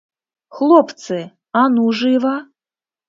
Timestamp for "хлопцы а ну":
0.59-1.85